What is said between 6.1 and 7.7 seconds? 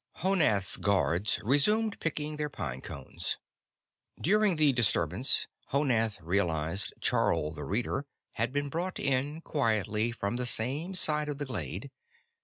realized Charl the